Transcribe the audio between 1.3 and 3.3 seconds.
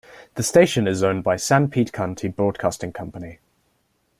Sanpete County Broadcasting Co..